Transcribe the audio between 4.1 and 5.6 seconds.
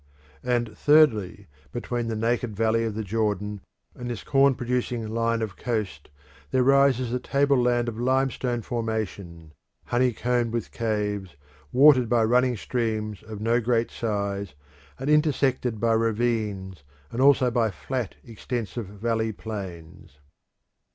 corn producing line of